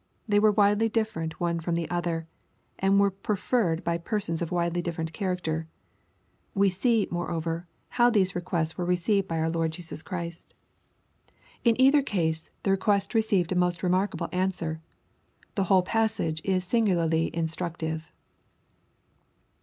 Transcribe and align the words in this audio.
They 0.27 0.39
were 0.39 0.51
widely 0.51 0.89
dfferent 0.89 1.33
one 1.33 1.59
from 1.59 1.75
the 1.75 1.87
other, 1.91 2.27
and 2.79 2.99
were 2.99 3.11
preferred 3.11 3.83
by 3.83 3.99
persons 3.99 4.41
of 4.41 4.51
widely 4.51 4.81
different 4.81 5.13
character. 5.13 5.67
We 6.55 6.71
see, 6.71 7.07
moreover, 7.11 7.67
how 7.89 8.09
these 8.09 8.33
requests 8.33 8.79
were 8.79 8.83
received 8.85 9.27
by 9.27 9.37
our 9.37 9.49
Lord 9.51 9.73
Jesus 9.73 10.01
Christ. 10.01 10.55
In 11.63 11.79
either 11.79 12.01
case 12.01 12.49
th« 12.63 12.63
> 12.63 12.63
12* 12.63 12.63
274 12.63 12.71
EXPOSITOBT 12.71 12.71
THOUGHTS, 12.71 12.71
request 12.81 13.13
received 13.13 13.51
a 13.51 13.55
most 13.61 13.83
remarkable 13.83 14.29
answer. 14.31 14.81
The 15.53 15.63
whole 15.65 15.83
passage 15.83 16.41
is 16.43 16.63
singularly 16.63 17.29
instructive. 17.35 18.11